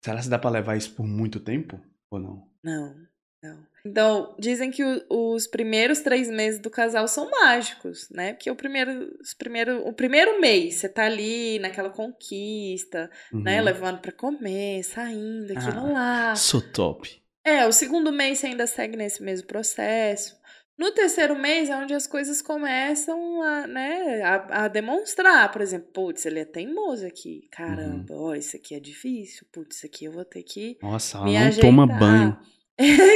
Será 0.03 0.19
que 0.19 0.29
dá 0.29 0.37
pra 0.37 0.49
levar 0.49 0.75
isso 0.75 0.93
por 0.93 1.07
muito 1.07 1.39
tempo? 1.39 1.79
Ou 2.09 2.19
não? 2.19 2.47
Não, 2.63 2.95
não. 3.41 3.71
Então, 3.83 4.36
dizem 4.38 4.69
que 4.69 4.83
o, 4.83 5.03
os 5.10 5.48
primeiros 5.48 6.00
três 6.00 6.29
meses 6.29 6.60
do 6.60 6.69
casal 6.69 7.07
são 7.07 7.29
mágicos, 7.29 8.07
né? 8.12 8.33
Porque 8.33 8.51
o 8.51 8.55
primeiro, 8.55 9.17
os 9.19 9.33
primeiro, 9.33 9.88
o 9.88 9.93
primeiro 9.93 10.39
mês 10.39 10.75
você 10.75 10.88
tá 10.88 11.05
ali 11.05 11.57
naquela 11.60 11.89
conquista, 11.89 13.10
né? 13.31 13.38
uhum. 13.38 13.41
né? 13.41 13.62
Levando 13.62 14.00
para 14.00 14.12
comer, 14.12 14.83
saindo, 14.83 15.51
aquilo 15.53 15.88
ah, 15.88 15.91
lá. 15.91 16.36
Sou 16.36 16.62
top. 16.62 17.19
É, 17.43 17.65
o 17.65 17.71
segundo 17.71 18.12
mês 18.12 18.38
você 18.38 18.48
ainda 18.48 18.67
segue 18.67 18.95
nesse 18.95 19.24
mesmo 19.24 19.48
processo. 19.48 20.39
No 20.77 20.91
terceiro 20.91 21.38
mês 21.38 21.69
é 21.69 21.75
onde 21.75 21.93
as 21.93 22.07
coisas 22.07 22.41
começam 22.41 23.41
a, 23.41 23.67
né, 23.67 24.21
a, 24.24 24.63
a 24.63 24.67
demonstrar. 24.67 25.51
Por 25.51 25.62
exemplo, 25.62 25.89
putz, 25.91 26.25
ele 26.25 26.39
é 26.39 26.45
teimoso 26.45 27.05
aqui. 27.05 27.48
Caramba, 27.51 28.13
uhum. 28.13 28.29
ó, 28.29 28.36
isso 28.36 28.55
aqui 28.55 28.75
é 28.75 28.79
difícil. 28.79 29.45
Putz, 29.51 29.77
isso 29.77 29.86
aqui 29.86 30.05
eu 30.05 30.12
vou 30.12 30.25
ter 30.25 30.43
que. 30.43 30.77
Nossa, 30.81 31.17
ela 31.17 31.25
não 31.27 31.38
ajeitar. 31.38 31.62
toma 31.62 31.86
banho. 31.86 32.38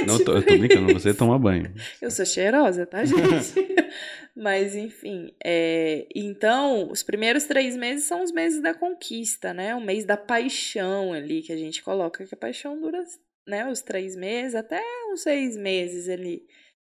Não, 0.06 0.24
tô, 0.24 0.36
eu 0.36 0.46
tô 0.46 0.58
brincando, 0.58 0.94
você 0.94 1.14
toma 1.14 1.38
banho. 1.40 1.74
Eu 2.02 2.12
sou 2.12 2.26
cheirosa, 2.26 2.86
tá, 2.86 3.04
gente? 3.04 3.54
Mas, 4.36 4.76
enfim, 4.76 5.34
é... 5.44 6.08
então, 6.14 6.92
os 6.92 7.02
primeiros 7.02 7.46
três 7.46 7.76
meses 7.78 8.06
são 8.06 8.22
os 8.22 8.32
meses 8.32 8.62
da 8.62 8.74
conquista, 8.74 9.54
né? 9.54 9.74
O 9.76 9.82
mês 9.82 10.06
da 10.06 10.18
paixão 10.18 11.14
ali, 11.14 11.42
que 11.42 11.54
a 11.54 11.58
gente 11.58 11.82
coloca, 11.82 12.26
que 12.26 12.36
a 12.36 12.38
paixão 12.38 12.80
dura, 12.80 13.04
né, 13.48 13.70
os 13.70 13.82
três 13.82 14.16
meses, 14.16 14.56
até 14.56 14.82
uns 15.12 15.22
seis 15.22 15.56
meses 15.56 16.10
ali. 16.10 16.44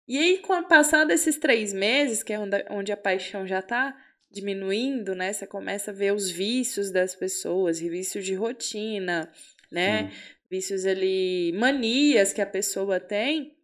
E 0.08 0.18
aí, 0.18 0.38
com 0.39 0.53
a 0.53 0.63
passada 0.63 1.08
desses 1.08 1.38
três 1.38 1.74
meses, 1.74 2.24
que 2.24 2.34
é 2.34 2.39
onde 2.70 2.92
a 2.92 2.98
paixão 2.98 3.48
já 3.48 3.62
tá 3.62 3.96
diminuindo, 4.30 5.15
né? 5.15 5.32
Você 5.32 5.46
começa 5.46 5.92
a 5.92 5.94
ver 5.94 6.13
os 6.13 6.30
vícios 6.30 6.92
das 6.92 7.15
pessoas, 7.15 7.80
vícios 7.80 8.25
de 8.25 8.34
rotina, 8.34 9.32
né? 9.72 10.10
Sim. 10.10 10.18
Vícios 10.53 10.86
ali, 10.86 11.51
manias 11.55 12.31
que 12.31 12.39
a 12.39 12.45
pessoa 12.45 13.00
tem. 13.00 13.57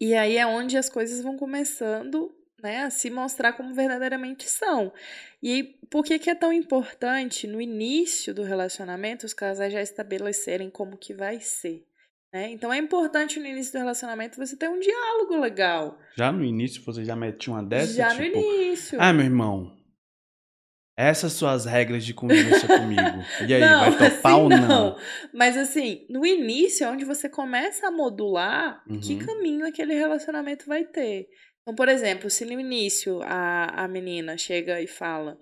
E 0.00 0.14
aí 0.14 0.36
é 0.36 0.46
onde 0.46 0.76
as 0.76 0.88
coisas 0.88 1.20
vão 1.20 1.36
começando, 1.36 2.32
né, 2.62 2.84
a 2.84 2.90
se 2.90 3.10
mostrar 3.10 3.54
como 3.54 3.74
verdadeiramente 3.74 4.48
são. 4.48 4.92
E 5.42 5.64
por 5.90 6.04
que, 6.04 6.16
que 6.20 6.30
é 6.30 6.34
tão 6.36 6.52
importante 6.52 7.48
no 7.48 7.60
início 7.60 8.32
do 8.32 8.44
relacionamento 8.44 9.26
os 9.26 9.34
casais 9.34 9.72
já 9.72 9.82
estabelecerem 9.82 10.70
como 10.70 10.96
que 10.96 11.12
vai 11.12 11.40
ser? 11.40 11.84
Né? 12.32 12.52
Então 12.52 12.72
é 12.72 12.78
importante 12.78 13.40
no 13.40 13.46
início 13.46 13.72
do 13.72 13.78
relacionamento 13.78 14.38
você 14.38 14.56
ter 14.56 14.70
um 14.70 14.78
diálogo 14.78 15.40
legal. 15.40 15.98
Já 16.16 16.30
no 16.30 16.44
início 16.44 16.84
você 16.84 17.04
já 17.04 17.16
mete 17.16 17.50
uma 17.50 17.64
dessa? 17.64 17.94
Já 17.94 18.10
tipo, 18.10 18.20
no 18.20 18.26
início. 18.26 18.96
Ah, 19.00 19.12
meu 19.12 19.24
irmão, 19.24 19.75
essas 20.96 21.34
suas 21.34 21.66
regras 21.66 22.04
de 22.04 22.14
convivência 22.14 22.66
comigo. 22.66 23.22
E 23.46 23.52
aí, 23.52 23.60
não, 23.60 23.80
vai 23.80 23.92
topar 24.10 24.32
assim, 24.32 24.42
ou 24.42 24.48
não? 24.48 24.68
não? 24.68 24.96
Mas 25.32 25.56
assim, 25.56 26.06
no 26.08 26.24
início 26.24 26.84
é 26.84 26.90
onde 26.90 27.04
você 27.04 27.28
começa 27.28 27.88
a 27.88 27.90
modular 27.90 28.82
uhum. 28.88 28.98
que 28.98 29.16
caminho 29.16 29.66
aquele 29.66 29.94
relacionamento 29.94 30.66
vai 30.66 30.84
ter. 30.84 31.28
Então, 31.62 31.74
por 31.74 31.88
exemplo, 31.88 32.30
se 32.30 32.44
no 32.46 32.58
início 32.58 33.20
a, 33.24 33.84
a 33.84 33.88
menina 33.88 34.38
chega 34.38 34.80
e 34.80 34.86
fala: 34.86 35.36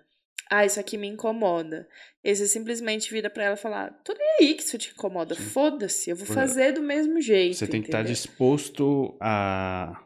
ah, 0.51 0.65
isso 0.65 0.81
aqui 0.81 0.99
me 0.99 1.07
incomoda. 1.07 1.89
E 2.23 2.35
você 2.35 2.49
simplesmente 2.49 3.13
vira 3.13 3.31
para 3.31 3.45
ela 3.45 3.55
e 3.55 3.59
falar, 3.59 3.91
tô 4.03 4.13
nem 4.13 4.37
aí 4.41 4.55
que 4.55 4.63
isso 4.63 4.79
te 4.79 4.91
incomoda, 4.91 5.35
foda-se, 5.35 6.11
eu 6.11 6.17
vou 6.17 6.27
fazer 6.27 6.73
do 6.73 6.83
mesmo 6.83 7.21
jeito. 7.21 7.57
Você 7.57 7.67
tem 7.67 7.83
que 7.83 7.89
estar 7.89 7.99
tá 7.99 8.05
disposto 8.05 9.17
a, 9.21 10.03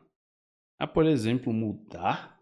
a, 0.79 0.87
por 0.87 1.07
exemplo, 1.07 1.53
mudar 1.53 2.38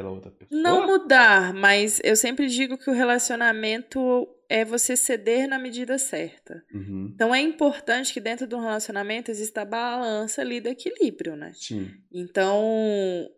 pela 0.00 0.10
outra 0.10 0.30
pessoa? 0.30 0.60
Não 0.60 0.86
mudar, 0.86 1.52
mas 1.52 2.00
eu 2.02 2.16
sempre 2.16 2.46
digo 2.46 2.78
que 2.78 2.88
o 2.88 2.92
relacionamento 2.92 4.26
é 4.48 4.64
você 4.64 4.96
ceder 4.96 5.46
na 5.46 5.58
medida 5.58 5.96
certa. 5.98 6.64
Uhum. 6.74 7.12
Então 7.14 7.34
é 7.34 7.40
importante 7.40 8.12
que 8.12 8.20
dentro 8.20 8.46
de 8.46 8.54
um 8.54 8.60
relacionamento 8.60 9.30
exista 9.30 9.62
a 9.62 9.64
balança 9.64 10.40
ali 10.40 10.60
do 10.60 10.68
equilíbrio, 10.68 11.36
né? 11.36 11.52
Sim. 11.54 11.90
Então, 12.12 12.60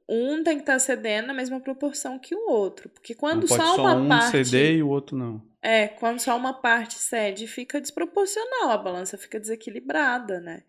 um 0.09 0.42
tem 0.42 0.57
que 0.57 0.62
estar 0.62 0.75
tá 0.75 0.78
cedendo 0.78 1.26
na 1.26 1.35
mesma 1.35 1.61
proporção 1.61 2.19
que 2.19 2.35
o 2.35 2.49
outro. 2.49 2.88
Porque 2.88 3.14
quando 3.14 3.47
só, 3.47 3.57
só 3.57 3.76
uma 3.76 3.95
um 3.95 4.09
parte. 4.09 4.45
ceder 4.45 4.76
e 4.76 4.83
o 4.83 4.88
outro 4.88 5.16
não. 5.16 5.42
É, 5.61 5.87
quando 5.87 6.19
só 6.19 6.37
uma 6.37 6.54
parte 6.54 6.95
cede, 6.95 7.47
fica 7.47 7.81
desproporcional, 7.81 8.71
a 8.71 8.78
balança 8.78 9.19
fica 9.19 9.38
desequilibrada, 9.38 10.40
né? 10.40 10.62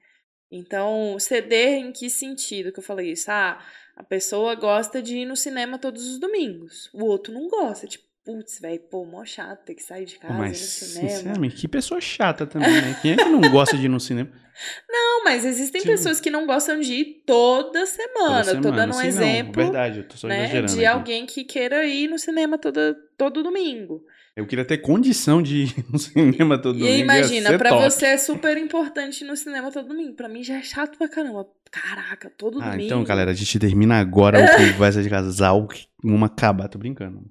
Então, 0.56 1.18
ceder 1.20 1.80
em 1.80 1.92
que 1.92 2.10
sentido 2.12 2.72
que 2.72 2.78
eu 2.78 2.84
falei 2.84 3.12
isso? 3.12 3.32
Ah, 3.32 3.60
a 3.96 4.04
pessoa 4.04 4.54
gosta 4.54 5.02
de 5.02 5.18
ir 5.18 5.26
no 5.26 5.36
cinema 5.36 5.80
todos 5.80 6.06
os 6.08 6.20
domingos. 6.20 6.92
O 6.94 7.04
outro 7.06 7.34
não 7.34 7.48
gosta. 7.48 7.88
Tipo, 7.88 8.04
putz, 8.24 8.60
velho, 8.60 8.80
pô, 8.82 9.04
mó 9.04 9.26
chato 9.26 9.66
ter 9.66 9.74
que 9.74 9.82
sair 9.82 10.06
de 10.06 10.20
casa 10.20 10.34
mas, 10.34 10.58
ir 10.58 10.62
no 10.62 10.68
cinema. 10.68 11.10
Sinceramente, 11.10 11.56
que 11.56 11.68
pessoa 11.68 12.00
chata 12.00 12.46
também, 12.46 12.70
né? 12.70 13.00
Quem 13.02 13.14
é 13.14 13.16
que 13.16 13.30
não 13.30 13.42
gosta 13.50 13.76
de 13.76 13.86
ir 13.86 13.90
no 13.90 14.00
cinema? 14.00 14.30
Não, 14.88 15.24
mas 15.24 15.44
existem 15.44 15.82
Sim. 15.82 15.88
pessoas 15.88 16.20
que 16.20 16.30
não 16.30 16.46
gostam 16.46 16.80
de 16.80 16.94
ir 16.94 17.24
toda 17.26 17.88
semana. 17.88 18.14
Toda 18.14 18.44
semana. 18.44 18.52
Eu 18.52 18.62
tô 18.62 18.72
dando 18.72 18.90
um 18.92 19.00
Sim, 19.00 19.08
exemplo. 19.08 19.54
Não, 19.56 19.64
verdade, 19.64 20.00
eu 20.02 20.08
tô 20.08 20.16
só 20.16 20.28
né, 20.28 20.44
exagerando. 20.44 20.74
De 20.74 20.86
aqui. 20.86 20.86
alguém 20.86 21.26
que 21.26 21.44
queira 21.44 21.84
ir 21.88 22.08
no 22.08 22.20
cinema 22.20 22.56
toda, 22.60 22.96
todo 23.18 23.42
domingo. 23.42 24.06
Eu 24.36 24.48
queria 24.48 24.66
ter 24.66 24.80
condição 24.80 25.44
de 25.44 25.64
ir 25.64 25.86
no 25.92 26.00
cinema 26.00 26.58
todo 26.58 26.76
e 26.76 26.80
domingo. 26.80 26.98
E 26.98 27.02
imagina, 27.02 27.58
pra 27.58 27.70
top. 27.70 27.84
você 27.84 28.08
é 28.08 28.18
super 28.18 28.58
importante 28.58 29.24
ir 29.24 29.28
no 29.28 29.38
cinema 29.38 29.72
todo 29.72 29.88
domingo. 29.88 30.16
Pra 30.16 30.28
mim 30.28 30.44
já 30.44 30.58
é 30.58 30.64
chato 30.64 30.98
pra 30.98 31.08
caramba. 31.08 31.48
Caraca, 31.70 32.32
todo 32.32 32.60
ah, 32.60 32.72
domingo. 32.72 32.86
Então, 32.86 33.04
galera, 33.04 33.32
a 33.32 33.34
gente 33.34 33.60
termina 33.60 34.00
agora 34.00 34.40
o 34.44 34.72
conversa 34.74 35.04
de 35.04 35.10
casal. 35.10 35.68
Uma 36.04 36.28
acabar, 36.28 36.68
tô 36.68 36.80
brincando. 36.80 37.24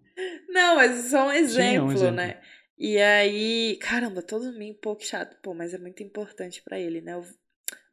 Não, 0.49 0.77
mas 0.77 1.11
só 1.11 1.27
um 1.27 1.33
exemplo, 1.33 1.73
Sim, 1.73 1.79
um 1.81 1.93
exemplo. 1.93 2.17
né? 2.17 2.39
E 2.79 2.99
aí, 2.99 3.79
caramba, 3.81 4.23
todo 4.23 4.49
um 4.49 4.75
pouco 4.81 5.05
chato. 5.05 5.37
Pô, 5.43 5.55
mas 5.55 5.75
é 5.75 5.79
muito 5.79 6.03
importante 6.03 6.63
para 6.63 6.79
ele, 6.79 7.01
né? 7.01 7.15
Eu, 7.15 7.25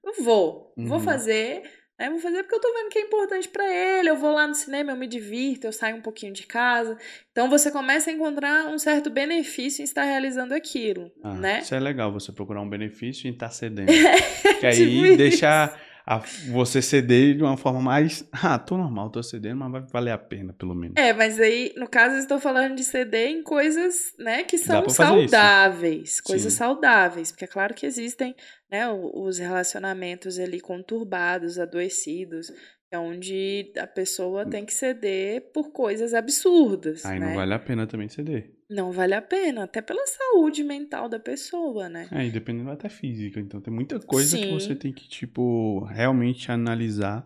eu 0.03 0.23
vou, 0.23 0.73
uhum. 0.77 0.85
vou 0.85 0.99
fazer, 0.99 1.63
né? 1.99 2.09
Vou 2.09 2.19
fazer 2.19 2.43
porque 2.43 2.55
eu 2.55 2.61
tô 2.61 2.73
vendo 2.73 2.89
que 2.89 2.97
é 2.97 3.01
importante 3.01 3.47
para 3.49 3.67
ele. 3.67 4.09
Eu 4.09 4.15
vou 4.15 4.33
lá 4.33 4.47
no 4.47 4.55
cinema, 4.55 4.93
eu 4.93 4.95
me 4.95 5.05
divirto, 5.05 5.67
eu 5.67 5.73
saio 5.73 5.97
um 5.97 6.01
pouquinho 6.01 6.31
de 6.31 6.43
casa. 6.47 6.97
Então 7.31 7.49
você 7.49 7.69
começa 7.69 8.09
a 8.09 8.13
encontrar 8.13 8.67
um 8.67 8.79
certo 8.79 9.09
benefício 9.09 9.81
em 9.81 9.83
estar 9.83 10.03
realizando 10.03 10.53
aquilo, 10.53 11.11
ah, 11.21 11.33
né? 11.33 11.59
Isso 11.59 11.75
é 11.75 11.79
legal, 11.79 12.11
você 12.11 12.31
procurar 12.31 12.61
um 12.61 12.69
benefício 12.69 13.27
em 13.27 13.33
estar 13.33 13.51
cedendo. 13.51 13.91
que 14.59 14.65
aí 14.65 14.77
tipo 14.77 15.17
deixa 15.17 15.77
a 16.09 16.23
você 16.51 16.81
ceder 16.81 17.37
de 17.37 17.43
uma 17.43 17.55
forma 17.55 17.79
mais. 17.79 18.27
Ah, 18.41 18.57
tô 18.57 18.77
normal, 18.77 19.11
tô 19.11 19.21
cedendo, 19.21 19.57
mas 19.57 19.71
vai 19.71 19.81
valer 19.81 20.11
a 20.11 20.17
pena, 20.17 20.53
pelo 20.53 20.73
menos. 20.73 20.95
É, 20.97 21.13
mas 21.13 21.39
aí, 21.39 21.73
no 21.75 21.87
caso, 21.87 22.15
eu 22.15 22.19
estou 22.19 22.39
falando 22.39 22.73
de 22.73 22.83
ceder 22.83 23.29
em 23.29 23.43
coisas, 23.43 24.13
né, 24.17 24.43
que 24.43 24.57
são 24.57 24.89
saudáveis. 24.89 26.13
Isso. 26.13 26.23
Coisas 26.23 26.53
Sim. 26.53 26.57
saudáveis. 26.57 27.31
Porque 27.31 27.43
é 27.43 27.47
claro 27.47 27.75
que 27.75 27.85
existem, 27.85 28.33
né, 28.71 28.89
os 28.89 29.37
relacionamentos 29.37 30.39
ali 30.39 30.59
conturbados, 30.59 31.59
adoecidos, 31.59 32.51
onde 32.97 33.71
a 33.77 33.85
pessoa 33.85 34.45
tem 34.45 34.65
que 34.65 34.73
ceder 34.73 35.51
por 35.53 35.71
coisas 35.71 36.13
absurdas. 36.13 37.05
Aí 37.05 37.19
né? 37.19 37.27
não 37.27 37.35
vale 37.35 37.53
a 37.53 37.59
pena 37.59 37.85
também 37.85 38.09
ceder. 38.09 38.51
Não 38.69 38.91
vale 38.91 39.13
a 39.13 39.21
pena, 39.21 39.63
até 39.63 39.81
pela 39.81 40.05
saúde 40.05 40.63
mental 40.63 41.09
da 41.09 41.19
pessoa, 41.19 41.89
né? 41.89 42.07
É, 42.11 42.25
e 42.25 42.31
dependendo 42.31 42.69
até 42.69 42.87
física. 42.87 43.39
Então 43.39 43.61
tem 43.61 43.73
muita 43.73 43.99
coisa 43.99 44.37
Sim. 44.37 44.43
que 44.43 44.51
você 44.51 44.75
tem 44.75 44.93
que, 44.93 45.07
tipo, 45.07 45.83
realmente 45.85 46.51
analisar, 46.51 47.25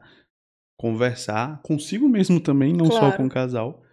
conversar 0.77 1.61
consigo 1.61 2.07
mesmo 2.07 2.39
também, 2.39 2.73
não 2.73 2.87
claro. 2.87 3.11
só 3.11 3.17
com 3.17 3.25
o 3.25 3.29
casal, 3.29 3.83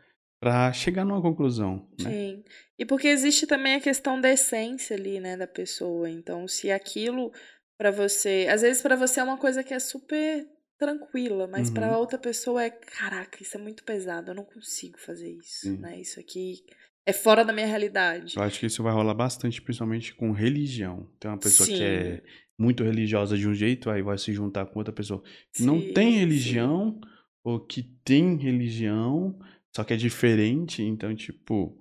para 0.41 0.73
chegar 0.73 1.05
numa 1.05 1.21
conclusão. 1.21 1.89
Né? 2.01 2.11
Sim. 2.11 2.45
E 2.79 2.87
porque 2.87 3.09
existe 3.09 3.47
também 3.47 3.75
a 3.75 3.81
questão 3.81 4.21
da 4.21 4.31
essência 4.31 4.97
ali, 4.97 5.21
né, 5.21 5.37
da 5.37 5.47
pessoa. 5.47 6.09
Então, 6.09 6.49
se 6.49 6.71
aquilo 6.71 7.33
para 7.79 7.91
você, 7.91 8.47
às 8.51 8.63
vezes 8.63 8.83
para 8.83 8.97
você 8.97 9.21
é 9.21 9.25
uma 9.25 9.39
coisa 9.39 9.65
que 9.65 9.75
é 9.75 9.79
super 9.79 10.47
tranquila, 10.81 11.47
mas 11.47 11.69
uhum. 11.69 11.75
para 11.75 11.99
outra 11.99 12.19
pessoa 12.19 12.65
é, 12.65 12.71
caraca, 12.71 13.43
isso 13.43 13.55
é 13.55 13.61
muito 13.61 13.85
pesado, 13.85 14.31
eu 14.31 14.35
não 14.35 14.45
consigo 14.45 14.99
fazer 14.99 15.31
isso, 15.31 15.61
Sim. 15.61 15.77
né? 15.77 16.01
Isso 16.01 16.19
aqui 16.19 16.65
é 17.07 17.13
fora 17.13 17.45
da 17.45 17.53
minha 17.53 17.67
realidade. 17.67 18.35
Eu 18.35 18.43
acho 18.43 18.59
que 18.59 18.65
isso 18.65 18.83
vai 18.83 18.93
rolar 18.93 19.13
bastante, 19.13 19.61
principalmente 19.61 20.15
com 20.15 20.33
religião. 20.33 21.07
Tem 21.21 21.31
uma 21.31 21.37
pessoa 21.37 21.67
sim. 21.67 21.77
que 21.77 21.83
é 21.83 22.23
muito 22.59 22.83
religiosa 22.83 23.37
de 23.37 23.47
um 23.47 23.53
jeito, 23.53 23.91
aí 23.91 24.01
vai 24.01 24.17
se 24.17 24.33
juntar 24.33 24.65
com 24.67 24.79
outra 24.79 24.93
pessoa 24.93 25.23
que 25.53 25.59
sim, 25.59 25.67
não 25.67 25.93
tem 25.93 26.13
religião 26.13 26.99
ou 27.45 27.61
que 27.61 27.83
tem 28.03 28.37
religião, 28.37 29.39
só 29.77 29.85
que 29.85 29.93
é 29.93 29.97
diferente, 29.99 30.83
então 30.83 31.15
tipo, 31.15 31.79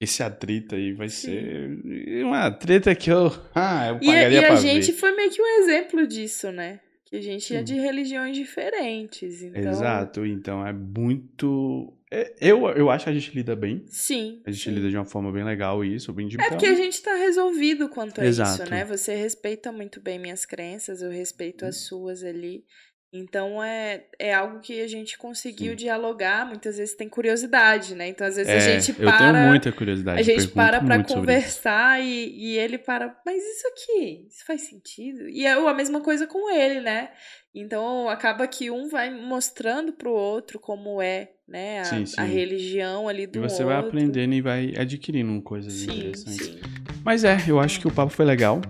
esse 0.00 0.22
atrito 0.22 0.74
aí 0.74 0.92
vai 0.92 1.08
Sim. 1.10 1.26
ser 1.26 2.24
uma 2.24 2.50
treta 2.50 2.94
que 2.94 3.10
eu, 3.10 3.26
ah, 3.54 3.88
eu 3.88 3.98
pagaria 3.98 4.38
e, 4.38 4.42
e 4.42 4.44
a 4.44 4.56
gente 4.56 4.92
foi 4.94 5.14
meio 5.14 5.30
que 5.30 5.42
um 5.42 5.62
exemplo 5.62 6.06
disso, 6.06 6.50
né? 6.50 6.80
Que 7.08 7.16
a 7.16 7.22
gente 7.22 7.56
é 7.56 7.62
de 7.62 7.74
religiões 7.74 8.36
diferentes. 8.36 9.42
Então... 9.42 9.70
Exato, 9.72 10.26
então 10.26 10.66
é 10.66 10.74
muito. 10.74 11.94
É, 12.10 12.34
eu, 12.38 12.68
eu 12.68 12.90
acho 12.90 13.04
que 13.04 13.10
a 13.10 13.14
gente 13.14 13.34
lida 13.34 13.56
bem. 13.56 13.82
Sim. 13.86 14.42
A 14.44 14.50
gente 14.50 14.64
sim. 14.64 14.74
lida 14.74 14.90
de 14.90 14.96
uma 14.96 15.06
forma 15.06 15.32
bem 15.32 15.42
legal 15.42 15.82
isso, 15.82 16.12
bem 16.12 16.28
de 16.28 16.38
É 16.38 16.50
porque 16.50 16.66
a 16.66 16.74
gente 16.74 17.00
tá 17.00 17.14
resolvido 17.14 17.88
quanto 17.88 18.20
a 18.20 18.26
Exato. 18.26 18.62
isso, 18.62 18.70
né? 18.70 18.84
Você 18.84 19.14
respeita 19.14 19.72
muito 19.72 20.02
bem 20.02 20.18
minhas 20.18 20.44
crenças, 20.44 21.00
eu 21.00 21.10
respeito 21.10 21.64
as 21.64 21.76
hum. 21.76 21.88
suas 21.88 22.22
ali. 22.22 22.62
Então 23.10 23.62
é, 23.62 24.04
é 24.18 24.34
algo 24.34 24.60
que 24.60 24.82
a 24.82 24.86
gente 24.86 25.16
conseguiu 25.16 25.70
Sim. 25.70 25.76
dialogar, 25.76 26.46
muitas 26.46 26.76
vezes 26.76 26.94
tem 26.94 27.08
curiosidade, 27.08 27.94
né? 27.94 28.08
Então 28.08 28.26
às 28.26 28.36
vezes 28.36 28.52
é, 28.52 28.56
a 28.56 28.60
gente 28.60 28.92
para. 28.92 29.28
Eu 29.28 29.32
tenho 29.32 29.48
muita 29.48 29.72
curiosidade. 29.72 30.20
A 30.20 30.22
gente 30.22 30.48
para 30.48 30.78
para 30.80 31.02
conversar 31.02 32.02
e, 32.02 32.34
e 32.36 32.58
ele 32.58 32.76
para, 32.76 33.16
mas 33.24 33.42
isso 33.42 33.66
aqui, 33.68 34.26
isso 34.28 34.44
faz 34.46 34.62
sentido? 34.62 35.26
E 35.26 35.46
é 35.46 35.52
a 35.52 35.74
mesma 35.74 36.02
coisa 36.02 36.26
com 36.26 36.50
ele, 36.50 36.80
né? 36.82 37.08
Então 37.54 38.10
acaba 38.10 38.46
que 38.46 38.70
um 38.70 38.88
vai 38.88 39.10
mostrando 39.10 39.90
pro 39.92 40.12
outro 40.12 40.58
como 40.58 41.00
é, 41.00 41.30
né? 41.48 41.80
A, 41.80 41.84
sim, 41.84 42.04
sim. 42.04 42.20
a 42.20 42.24
religião 42.24 43.08
ali 43.08 43.26
do 43.26 43.38
outro. 43.38 43.40
E 43.40 43.48
você 43.48 43.64
outro. 43.64 43.78
vai 43.78 43.88
aprendendo 43.88 44.34
e 44.34 44.42
vai 44.42 44.74
adquirindo 44.78 45.40
coisas 45.40 45.72
sim, 45.72 45.84
interessantes. 45.84 46.44
Sim. 46.44 46.60
Mas 47.02 47.24
é, 47.24 47.38
eu 47.48 47.58
acho 47.58 47.80
que 47.80 47.88
o 47.88 47.90
papo 47.90 48.12
foi 48.12 48.26
legal. 48.26 48.60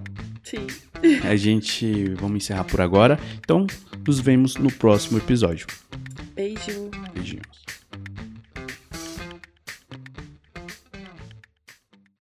Sim. 0.45 0.65
A 1.29 1.37
gente 1.37 2.15
vamos 2.15 2.45
encerrar 2.45 2.65
por 2.65 2.81
agora. 2.81 3.19
Então, 3.39 3.67
nos 4.07 4.21
vemos 4.21 4.57
no 4.57 4.71
próximo 4.73 5.19
episódio. 5.19 5.67
Beijo. 6.35 6.91
Beijinhos. 7.15 7.78